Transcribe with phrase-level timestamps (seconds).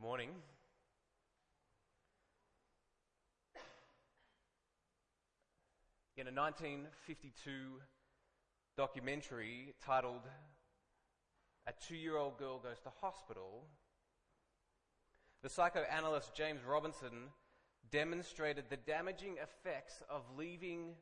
[0.00, 0.30] Good morning.
[6.16, 7.50] In a 1952
[8.78, 10.22] documentary titled
[11.66, 13.64] A Two Year Old Girl Goes to Hospital,
[15.42, 17.28] the psychoanalyst James Robinson
[17.90, 20.94] demonstrated the damaging effects of leaving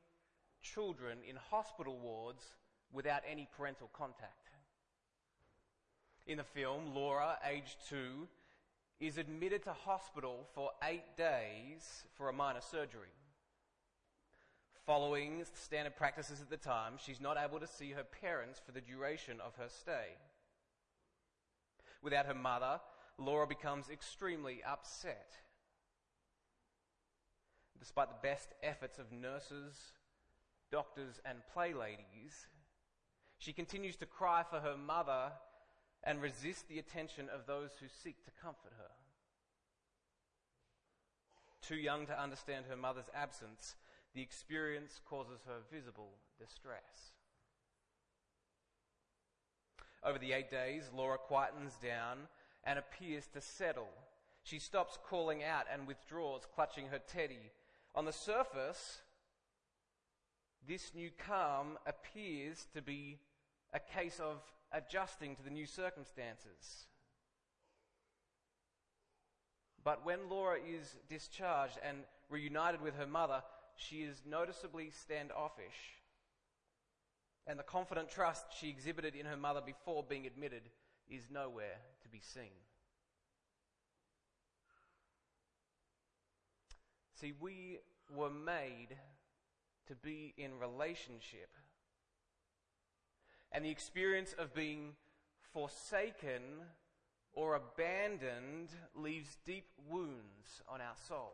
[0.60, 2.42] children in hospital wards
[2.92, 4.51] without any parental contact.
[6.27, 8.27] In the film, Laura, aged two,
[9.01, 13.15] is admitted to hospital for eight days for a minor surgery.
[14.87, 18.80] Following standard practices at the time, she's not able to see her parents for the
[18.80, 20.16] duration of her stay.
[22.03, 22.80] Without her mother,
[23.19, 25.33] Laura becomes extremely upset.
[27.78, 29.92] Despite the best efforts of nurses,
[30.73, 32.47] doctors, and play ladies,
[33.39, 35.33] she continues to cry for her mother
[36.05, 38.91] and resist the attention of those who seek to comfort her.
[41.61, 43.77] Too young to understand her mother's absence,
[44.14, 47.12] the experience causes her visible distress.
[50.05, 52.28] Over the eight days, Laura quietens down
[52.65, 53.89] and appears to settle.
[54.44, 57.50] She stops calling out and withdraws, clutching her teddy.
[57.94, 59.03] On the surface,
[60.67, 63.19] this new calm appears to be
[63.75, 64.41] a case of
[64.72, 66.86] adjusting to the new circumstances.
[69.84, 73.42] But when Laura is discharged and reunited with her mother,
[73.77, 76.02] she is noticeably standoffish.
[77.47, 80.62] And the confident trust she exhibited in her mother before being admitted
[81.08, 82.53] is nowhere to be seen.
[87.14, 87.78] See, we
[88.14, 88.97] were made
[89.86, 91.48] to be in relationship.
[93.52, 94.92] And the experience of being
[95.52, 96.42] forsaken
[97.32, 101.32] or abandoned leaves deep wounds on our souls.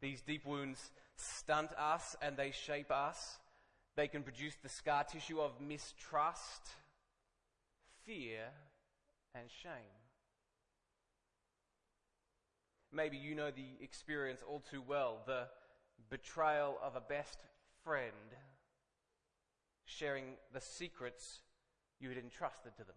[0.00, 3.38] These deep wounds stunt us and they shape us.
[3.96, 6.62] They can produce the scar tissue of mistrust,
[8.04, 8.48] fear,
[9.34, 9.94] and shame.
[12.92, 15.46] Maybe you know the experience all too well the
[16.10, 17.38] betrayal of a best
[17.82, 18.12] friend,
[19.84, 21.40] sharing the secrets
[22.00, 22.96] you had entrusted to them.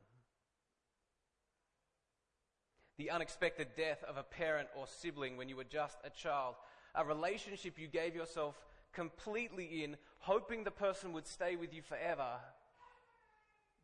[2.97, 6.55] The unexpected death of a parent or sibling when you were just a child.
[6.95, 8.55] A relationship you gave yourself
[8.93, 12.37] completely in, hoping the person would stay with you forever,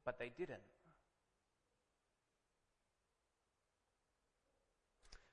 [0.03, 0.61] but they didn't.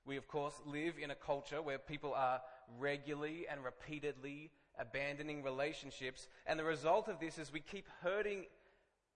[0.04, 2.42] We, of course, live in a culture where people are
[2.78, 4.50] regularly and repeatedly
[4.80, 8.46] abandoning relationships, and the result of this is we keep hurting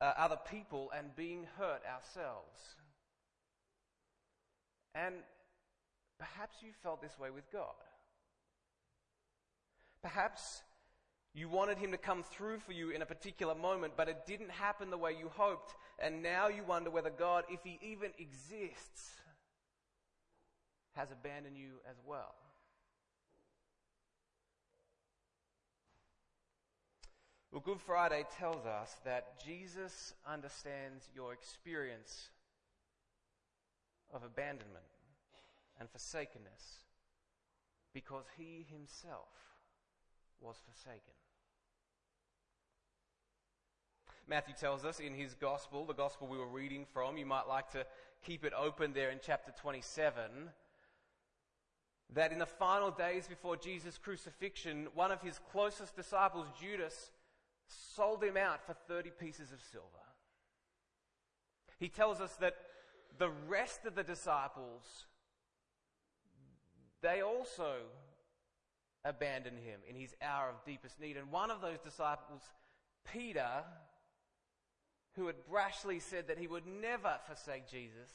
[0.00, 2.76] uh, other people and being hurt ourselves.
[4.94, 5.14] And
[6.18, 7.74] perhaps you felt this way with God.
[10.02, 10.62] Perhaps
[11.34, 14.50] you wanted Him to come through for you in a particular moment, but it didn't
[14.50, 19.14] happen the way you hoped, and now you wonder whether God, if He even exists,
[20.92, 22.34] has abandoned you as well.
[27.54, 32.30] Well, Good Friday tells us that Jesus understands your experience
[34.12, 34.84] of abandonment
[35.78, 36.80] and forsakenness
[37.92, 39.28] because he himself
[40.40, 41.14] was forsaken.
[44.26, 47.70] Matthew tells us in his gospel, the gospel we were reading from, you might like
[47.70, 47.86] to
[48.24, 50.24] keep it open there in chapter 27,
[52.14, 57.12] that in the final days before Jesus' crucifixion, one of his closest disciples, Judas,
[57.68, 59.86] sold him out for 30 pieces of silver.
[61.78, 62.54] He tells us that
[63.18, 65.06] the rest of the disciples,
[67.02, 67.76] they also
[69.04, 71.16] abandoned him in his hour of deepest need.
[71.16, 72.42] And one of those disciples,
[73.12, 73.64] Peter,
[75.16, 78.10] who had brashly said that he would never forsake Jesus,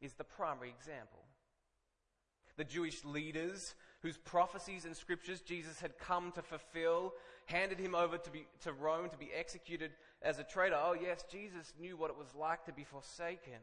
[0.00, 1.20] is the primary example
[2.56, 7.14] the Jewish leaders whose prophecies and scriptures Jesus had come to fulfill,
[7.46, 10.78] handed him over to, be, to Rome to be executed as a traitor.
[10.78, 13.60] Oh, yes, Jesus knew what it was like to be forsaken.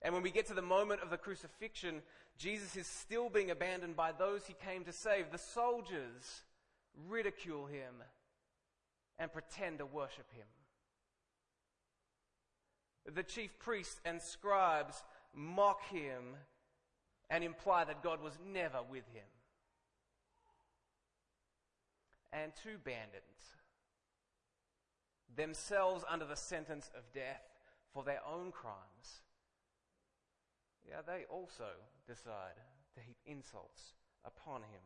[0.00, 2.02] And when we get to the moment of the crucifixion,
[2.36, 5.30] Jesus is still being abandoned by those he came to save.
[5.30, 6.42] The soldiers
[7.08, 8.02] ridicule him
[9.18, 10.46] and pretend to worship him.
[13.14, 15.02] The chief priests and scribes
[15.34, 16.36] mock him
[17.32, 19.24] and imply that God was never with him.
[22.30, 23.56] And two bandits,
[25.34, 27.42] themselves under the sentence of death,
[27.92, 29.22] for their own crimes,
[30.88, 31.64] yeah, they also
[32.06, 32.56] decide
[32.94, 33.94] to heap insults
[34.24, 34.82] upon him.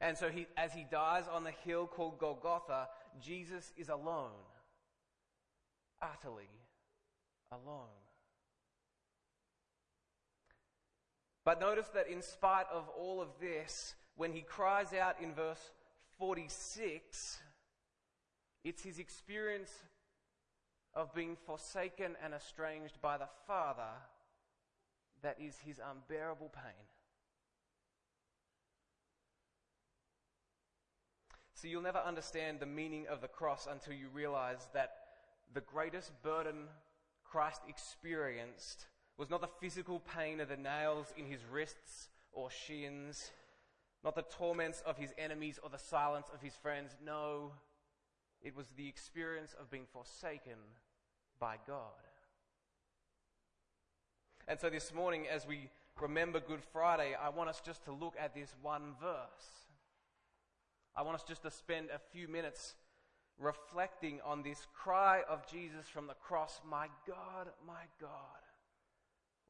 [0.00, 2.88] And so he, as he dies on the hill called Golgotha,
[3.20, 4.30] Jesus is alone.
[6.02, 6.50] Utterly
[7.52, 8.03] alone.
[11.44, 15.72] But notice that in spite of all of this, when he cries out in verse
[16.18, 17.38] 46,
[18.64, 19.70] it's his experience
[20.94, 23.92] of being forsaken and estranged by the Father
[25.22, 26.86] that is his unbearable pain.
[31.54, 34.96] So you'll never understand the meaning of the cross until you realize that
[35.52, 36.68] the greatest burden
[37.24, 43.30] Christ experienced was not the physical pain of the nails in his wrists or shins,
[44.02, 46.96] not the torments of his enemies or the silence of his friends.
[47.04, 47.52] No,
[48.42, 50.58] it was the experience of being forsaken
[51.38, 51.76] by God.
[54.46, 55.70] And so this morning, as we
[56.00, 59.64] remember Good Friday, I want us just to look at this one verse.
[60.96, 62.74] I want us just to spend a few minutes
[63.38, 68.43] reflecting on this cry of Jesus from the cross My God, my God,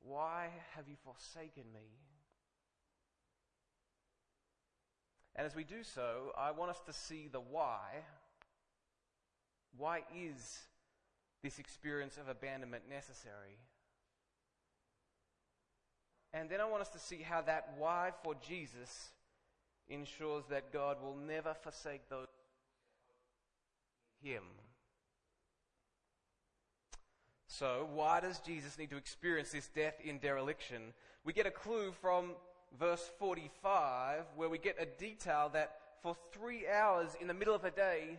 [0.07, 1.89] why have you forsaken me?
[5.37, 8.05] And as we do so, I want us to see the why.
[9.77, 10.61] Why is
[11.43, 13.59] this experience of abandonment necessary?
[16.33, 19.11] And then I want us to see how that why for Jesus
[19.89, 22.27] ensures that God will never forsake those
[24.23, 24.43] him.
[27.59, 30.93] So, why does Jesus need to experience this death in dereliction?
[31.25, 32.33] We get a clue from
[32.81, 37.63] verse 45, where we get a detail that for three hours in the middle of
[37.63, 38.19] the day,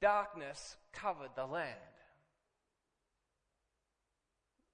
[0.00, 1.74] darkness covered the land.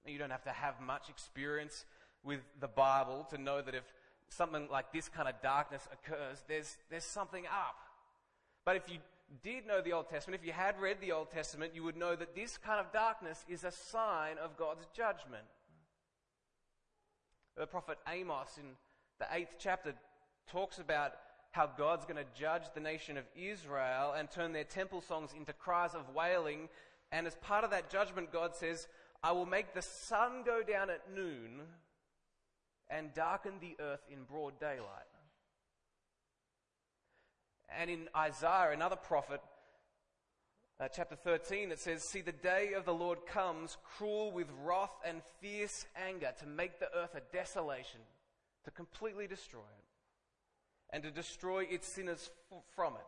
[0.05, 1.87] You don't have to have much experience
[2.23, 3.85] with the Bible to know that if
[4.29, 7.77] something like this kind of darkness occurs, there's, there's something up.
[8.67, 8.99] But if you
[9.43, 12.15] did know the Old Testament, if you had read the Old Testament, you would know
[12.15, 15.45] that this kind of darkness is a sign of God's judgment.
[17.57, 18.71] The prophet Amos in
[19.19, 19.95] the eighth chapter
[20.47, 21.13] talks about
[21.53, 25.53] how God's going to judge the nation of Israel and turn their temple songs into
[25.53, 26.69] cries of wailing.
[27.13, 28.89] And as part of that judgment, God says,
[29.23, 31.63] I will make the sun go down at noon
[32.91, 35.07] and darken the earth in broad daylight.
[37.79, 39.41] And in Isaiah, another prophet,
[40.81, 44.95] uh, chapter 13, it says, See, the day of the Lord comes, cruel with wrath
[45.07, 48.01] and fierce anger, to make the earth a desolation,
[48.65, 53.07] to completely destroy it, and to destroy its sinners f- from it.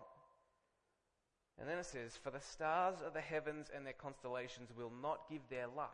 [1.59, 5.29] And then it says, For the stars of the heavens and their constellations will not
[5.31, 5.89] give their light.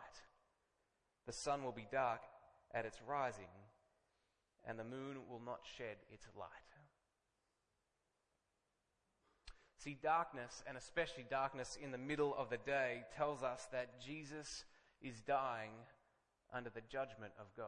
[1.26, 2.20] The sun will be dark
[2.74, 3.44] at its rising,
[4.66, 6.48] and the moon will not shed its light.
[9.82, 14.64] See, darkness, and especially darkness in the middle of the day, tells us that Jesus
[15.00, 15.72] is dying
[16.54, 17.66] under the judgment of God.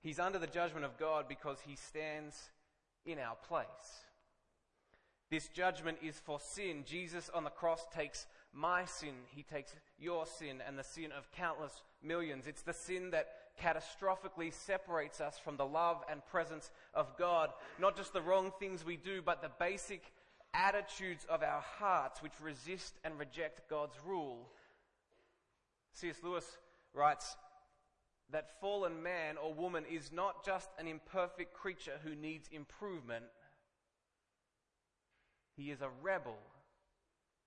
[0.00, 2.50] He's under the judgment of God because he stands
[3.04, 3.66] in our place.
[5.30, 6.84] This judgment is for sin.
[6.86, 11.30] Jesus on the cross takes my sin, he takes your sin and the sin of
[11.32, 12.46] countless millions.
[12.46, 13.28] It's the sin that
[13.60, 17.50] catastrophically separates us from the love and presence of God.
[17.78, 20.12] Not just the wrong things we do, but the basic
[20.54, 24.50] attitudes of our hearts which resist and reject God's rule.
[25.94, 26.16] C.S.
[26.22, 26.44] Lewis
[26.94, 27.36] writes
[28.30, 33.26] that fallen man or woman is not just an imperfect creature who needs improvement,
[35.56, 36.38] he is a rebel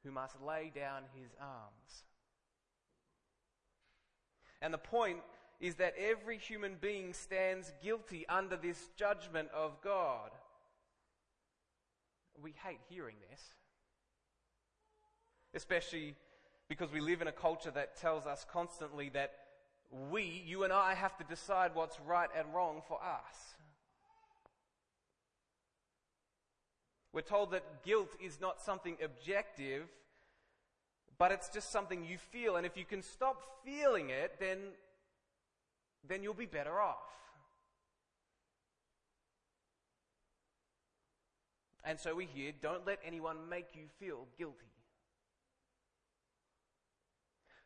[0.04, 2.04] who must lay down his arms.
[4.62, 5.20] And the point
[5.60, 10.32] is that every human being stands guilty under this judgment of God.
[12.42, 13.42] We hate hearing this,
[15.54, 16.16] especially
[16.68, 19.32] because we live in a culture that tells us constantly that
[20.12, 23.56] we, you and I, have to decide what's right and wrong for us.
[27.14, 29.88] We're told that guilt is not something objective,
[31.18, 32.58] but it's just something you feel.
[32.58, 34.58] And if you can stop feeling it, then,
[36.08, 36.98] then you'll be better off.
[41.84, 44.66] And so we hear, don't let anyone make you feel guilty.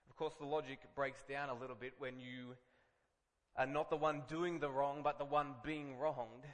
[0.09, 2.55] Of course, the logic breaks down a little bit when you
[3.55, 6.45] are not the one doing the wrong, but the one being wronged.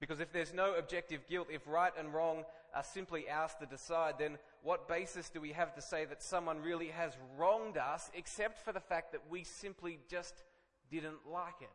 [0.00, 2.44] Because if there's no objective guilt, if right and wrong
[2.76, 6.60] are simply asked to decide, then what basis do we have to say that someone
[6.60, 10.44] really has wronged us except for the fact that we simply just
[10.90, 11.70] didn't like it?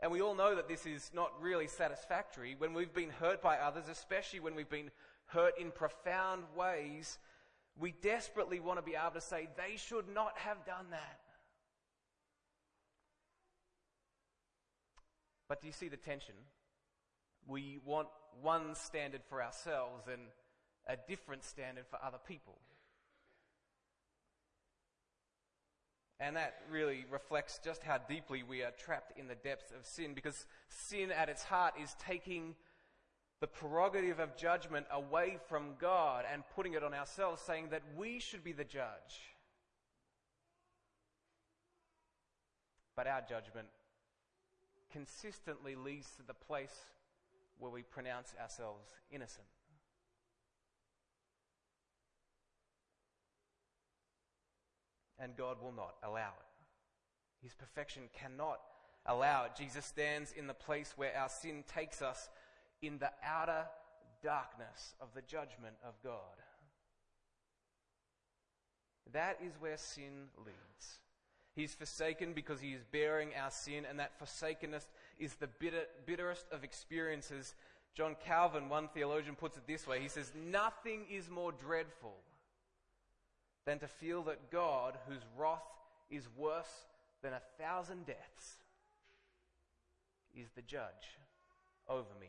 [0.00, 3.56] And we all know that this is not really satisfactory when we've been hurt by
[3.56, 4.90] others, especially when we've been
[5.26, 7.18] hurt in profound ways.
[7.78, 11.20] We desperately want to be able to say, they should not have done that.
[15.48, 16.34] But do you see the tension?
[17.46, 18.08] We want
[18.42, 20.22] one standard for ourselves and
[20.86, 22.58] a different standard for other people.
[26.18, 30.14] And that really reflects just how deeply we are trapped in the depths of sin
[30.14, 32.54] because sin at its heart is taking
[33.40, 38.18] the prerogative of judgment away from God and putting it on ourselves, saying that we
[38.18, 39.34] should be the judge.
[42.96, 43.68] But our judgment
[44.90, 46.74] consistently leads to the place
[47.58, 49.46] where we pronounce ourselves innocent.
[55.18, 57.42] And God will not allow it.
[57.42, 58.60] His perfection cannot
[59.06, 59.52] allow it.
[59.56, 62.28] Jesus stands in the place where our sin takes us
[62.82, 63.64] in the outer
[64.22, 66.20] darkness of the judgment of God.
[69.12, 70.98] That is where sin leads.
[71.56, 74.86] He's forsaken because he is bearing our sin, and that forsakenness
[75.18, 77.54] is the bitter, bitterest of experiences.
[77.94, 82.18] John Calvin, one theologian, puts it this way He says, Nothing is more dreadful
[83.64, 85.64] than to feel that God, whose wrath
[86.10, 86.84] is worse
[87.22, 88.58] than a thousand deaths,
[90.36, 91.16] is the judge
[91.88, 92.28] over me.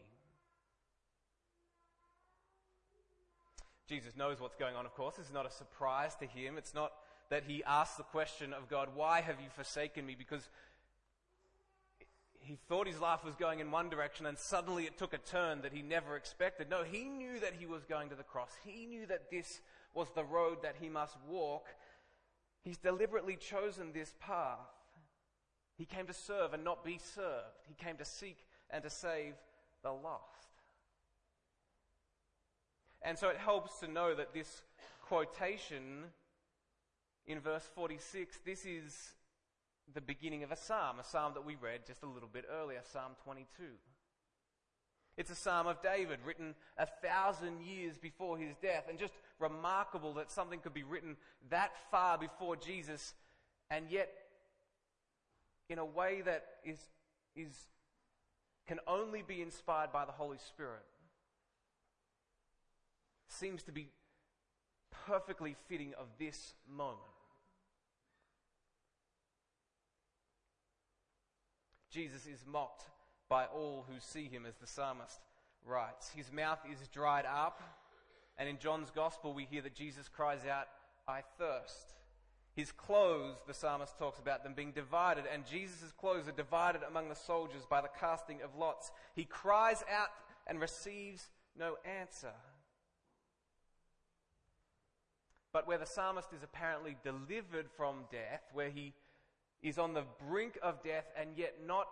[3.89, 5.15] Jesus knows what's going on, of course.
[5.19, 6.57] It's not a surprise to him.
[6.57, 6.93] It's not
[7.29, 10.15] that he asked the question of God, Why have you forsaken me?
[10.17, 10.47] Because
[12.39, 15.61] he thought his life was going in one direction and suddenly it took a turn
[15.63, 16.69] that he never expected.
[16.69, 18.51] No, he knew that he was going to the cross.
[18.65, 19.59] He knew that this
[19.93, 21.65] was the road that he must walk.
[22.63, 24.59] He's deliberately chosen this path.
[25.77, 27.65] He came to serve and not be served.
[27.67, 29.33] He came to seek and to save
[29.83, 30.47] the lost.
[33.01, 34.63] And so it helps to know that this
[35.01, 36.05] quotation
[37.27, 39.11] in verse 46, this is
[39.93, 42.79] the beginning of a psalm, a psalm that we read just a little bit earlier,
[42.91, 43.45] Psalm 22.
[45.17, 50.13] It's a psalm of David written a thousand years before his death, and just remarkable
[50.13, 51.17] that something could be written
[51.49, 53.13] that far before Jesus,
[53.69, 54.09] and yet
[55.69, 56.79] in a way that is,
[57.35, 57.51] is
[58.67, 60.85] can only be inspired by the Holy Spirit.
[63.27, 63.89] Seems to be
[65.07, 67.16] perfectly fitting of this moment.
[71.89, 72.83] Jesus is mocked
[73.29, 75.19] by all who see him, as the psalmist
[75.65, 76.09] writes.
[76.15, 77.61] His mouth is dried up,
[78.37, 80.67] and in John's gospel, we hear that Jesus cries out,
[81.07, 81.93] I thirst.
[82.55, 87.07] His clothes, the psalmist talks about them being divided, and Jesus' clothes are divided among
[87.07, 88.91] the soldiers by the casting of lots.
[89.15, 90.09] He cries out
[90.47, 92.33] and receives no answer.
[95.53, 98.93] But where the psalmist is apparently delivered from death, where he
[99.61, 101.87] is on the brink of death and yet not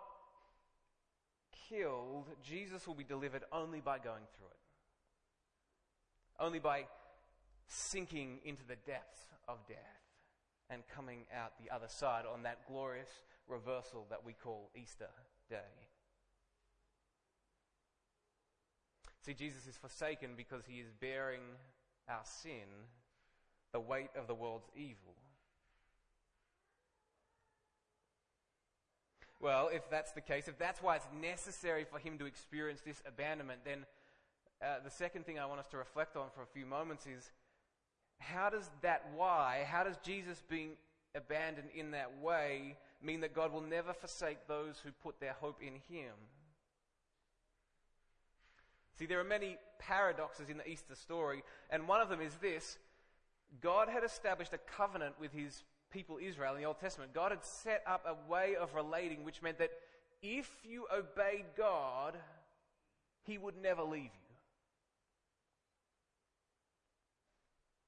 [1.68, 4.56] killed, Jesus will be delivered only by going through it.
[6.38, 6.84] Only by
[7.66, 9.76] sinking into the depths of death
[10.70, 13.08] and coming out the other side on that glorious
[13.48, 15.08] reversal that we call Easter
[15.48, 15.56] Day.
[19.24, 21.40] See, Jesus is forsaken because he is bearing
[22.08, 22.86] our sin,
[23.72, 25.16] the weight of the world's evil.
[29.40, 33.02] Well, if that's the case, if that's why it's necessary for him to experience this
[33.06, 33.84] abandonment, then
[34.62, 37.30] uh, the second thing I want us to reflect on for a few moments is
[38.18, 40.70] how does that why, how does Jesus being
[41.14, 45.60] abandoned in that way mean that God will never forsake those who put their hope
[45.60, 46.14] in him?
[48.98, 52.78] See, there are many paradoxes in the Easter story, and one of them is this
[53.60, 55.62] God had established a covenant with his
[55.96, 57.14] people Israel in the Old Testament.
[57.14, 59.70] God had set up a way of relating which meant that
[60.20, 62.18] if you obeyed God,
[63.24, 64.34] He would never leave you.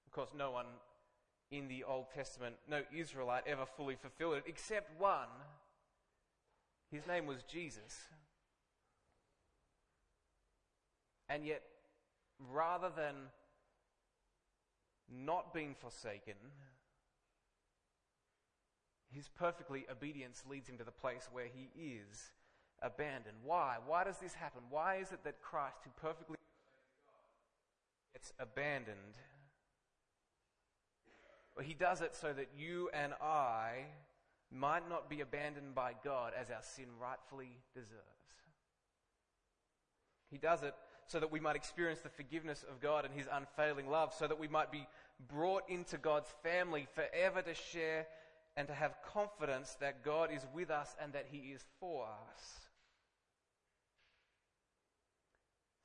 [0.06, 0.64] Of course, no one
[1.50, 5.28] in the Old Testament, no Israelite ever fully fulfilled it, except one.
[6.90, 8.06] His name was Jesus.
[11.28, 11.62] And yet,
[12.50, 13.14] rather than
[15.10, 16.36] not being forsaken,
[19.10, 22.32] his perfectly obedience leads him to the place where he is
[22.82, 23.36] abandoned.
[23.42, 23.76] Why?
[23.86, 24.62] Why does this happen?
[24.70, 26.36] Why is it that Christ, who perfectly
[28.12, 29.16] gets abandoned?
[31.56, 33.86] Well, he does it so that you and I
[34.50, 37.94] might not be abandoned by God as our sin rightfully deserves.
[40.30, 40.74] He does it
[41.06, 44.38] so that we might experience the forgiveness of God and His unfailing love, so that
[44.38, 44.86] we might be
[45.26, 48.06] brought into God's family forever to share
[48.58, 52.42] and to have confidence that God is with us and that He is for us.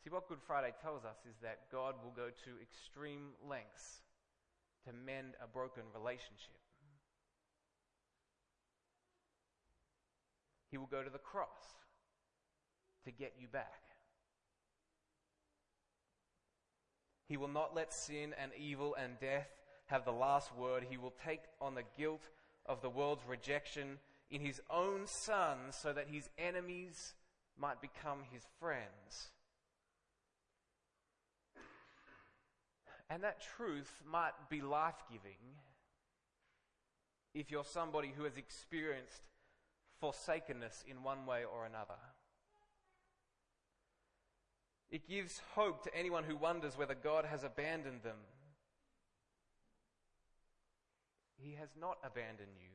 [0.03, 4.01] See, what Good Friday tells us is that God will go to extreme lengths
[4.87, 6.57] to mend a broken relationship.
[10.71, 11.77] He will go to the cross
[13.05, 13.83] to get you back.
[17.29, 19.49] He will not let sin and evil and death
[19.85, 20.87] have the last word.
[20.89, 22.23] He will take on the guilt
[22.65, 27.13] of the world's rejection in his own son so that his enemies
[27.57, 29.29] might become his friends.
[33.09, 35.37] And that truth might be life giving
[37.33, 39.21] if you're somebody who has experienced
[39.99, 41.99] forsakenness in one way or another.
[44.89, 48.17] It gives hope to anyone who wonders whether God has abandoned them.
[51.43, 52.69] He has not abandoned you.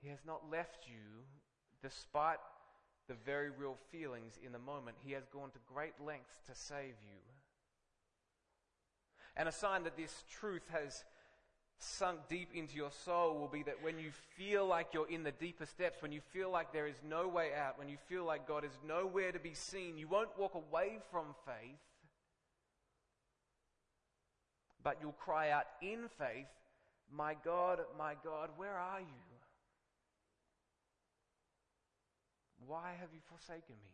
[0.00, 1.24] He has not left you
[1.82, 2.38] despite
[3.08, 4.96] the very real feelings in the moment.
[5.04, 7.18] He has gone to great lengths to save you.
[9.36, 11.04] And a sign that this truth has
[11.78, 15.32] sunk deep into your soul will be that when you feel like you're in the
[15.32, 18.48] deepest depths, when you feel like there is no way out, when you feel like
[18.48, 21.78] God is nowhere to be seen, you won't walk away from faith,
[24.88, 26.46] but you'll cry out in faith,
[27.14, 29.06] My God, my God, where are you?
[32.66, 33.92] Why have you forsaken me?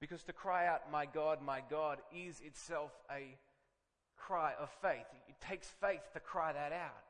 [0.00, 3.36] Because to cry out, My God, my God, is itself a
[4.16, 5.06] cry of faith.
[5.28, 7.02] It takes faith to cry that out.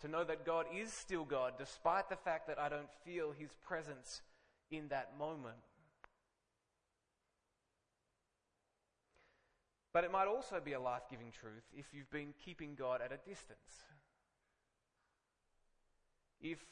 [0.00, 3.50] To know that God is still God, despite the fact that I don't feel His
[3.68, 4.22] presence
[4.70, 5.69] in that moment.
[9.92, 13.12] But it might also be a life giving truth if you've been keeping God at
[13.12, 13.84] a distance.
[16.40, 16.64] If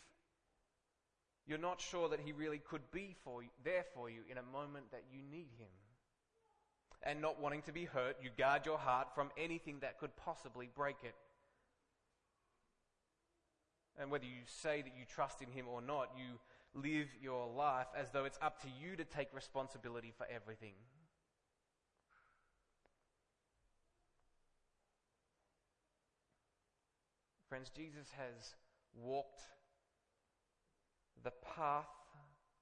[1.46, 4.42] you're not sure that He really could be for you, there for you in a
[4.42, 5.68] moment that you need Him
[7.02, 10.68] and not wanting to be hurt, you guard your heart from anything that could possibly
[10.74, 11.14] break it.
[14.00, 16.38] And whether you say that you trust in Him or not, you
[16.74, 20.74] live your life as though it's up to you to take responsibility for everything.
[27.48, 28.56] Friends, Jesus has
[28.94, 29.40] walked
[31.24, 31.86] the path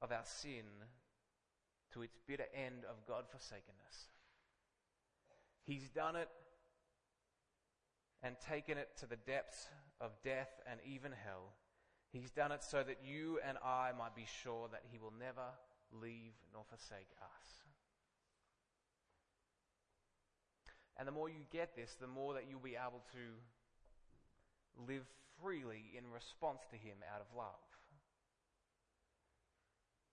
[0.01, 0.65] of our sin
[1.93, 4.11] to its bitter end of God forsakenness.
[5.65, 6.29] He's done it
[8.23, 9.67] and taken it to the depths
[10.01, 11.55] of death and even hell.
[12.13, 15.51] He's done it so that you and I might be sure that He will never
[15.93, 17.49] leave nor forsake us.
[20.97, 23.35] And the more you get this, the more that you'll be able to
[24.89, 25.07] live
[25.43, 27.67] freely in response to Him out of love.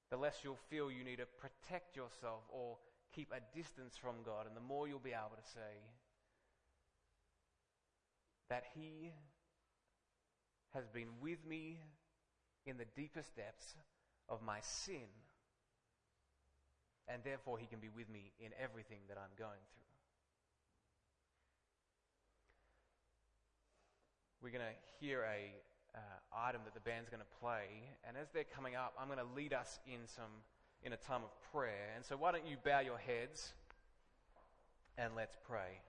[0.10, 2.78] The less you'll feel you need to protect yourself or
[3.16, 5.82] keep a distance from God, and the more you'll be able to say
[8.50, 9.12] that He
[10.74, 11.80] has been with me
[12.66, 13.76] in the deepest depths
[14.30, 15.10] of my sin,
[17.08, 19.93] and therefore He can be with me in everything that I'm going through.
[24.44, 25.56] We're going to hear a
[25.98, 26.00] uh,
[26.36, 29.34] item that the band's going to play, and as they're coming up, I'm going to
[29.34, 30.44] lead us in some
[30.84, 31.94] in a time of prayer.
[31.96, 33.54] And so, why don't you bow your heads
[34.98, 35.80] and let's pray.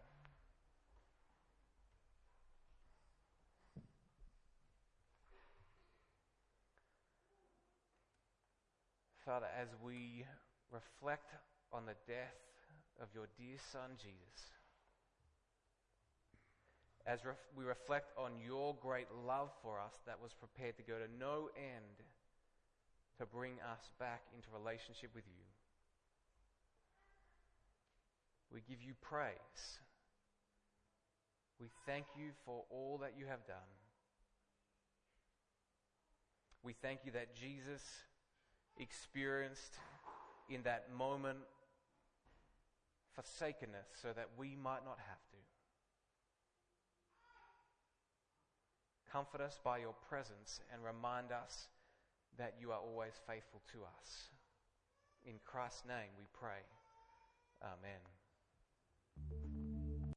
[9.27, 10.25] Father, as we
[10.71, 11.33] reflect
[11.73, 12.39] on the death
[13.03, 14.53] of your dear Son, Jesus,
[17.07, 20.95] as ref- we reflect on your great love for us that was prepared to go
[20.95, 22.03] to no end
[23.19, 25.45] to bring us back into relationship with you.
[28.53, 29.81] We give you praise.
[31.61, 33.57] We thank you for all that you have done.
[36.63, 37.83] We thank you that Jesus
[38.79, 39.75] experienced
[40.49, 41.39] in that moment
[43.15, 45.34] forsakenness so that we might not have to.
[49.15, 51.69] Comfort us by your presence and remind us
[52.37, 54.31] that you are always faithful to us.
[55.25, 56.67] In Christ's name we pray.
[57.63, 58.03] Amen.